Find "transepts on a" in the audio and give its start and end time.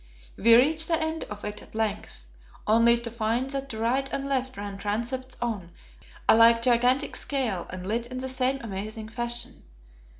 4.79-6.35